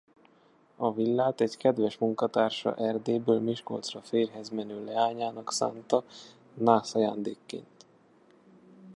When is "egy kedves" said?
1.41-1.97